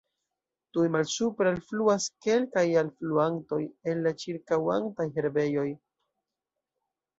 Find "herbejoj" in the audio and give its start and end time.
5.21-5.69